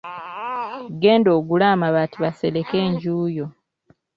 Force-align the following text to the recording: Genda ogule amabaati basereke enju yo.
Genda 1.01 1.29
ogule 1.37 1.65
amabaati 1.73 2.17
basereke 2.23 2.75
enju 2.85 3.17
yo. 3.35 3.47